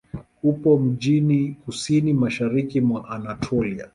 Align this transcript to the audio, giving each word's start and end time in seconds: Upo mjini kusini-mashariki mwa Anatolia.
Upo 0.43 0.77
mjini 0.79 1.57
kusini-mashariki 1.65 2.81
mwa 2.81 3.09
Anatolia. 3.09 3.87